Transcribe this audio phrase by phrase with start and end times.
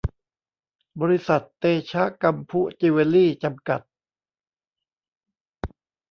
[1.01, 3.81] บริษัท เตชะกำพุจิวเวลรี่ จำกัด